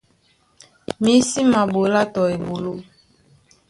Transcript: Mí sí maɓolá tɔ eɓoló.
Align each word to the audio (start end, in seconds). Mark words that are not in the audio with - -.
Mí 1.03 1.13
sí 1.29 1.41
maɓolá 1.51 2.01
tɔ 2.13 2.21
eɓoló. 2.35 2.73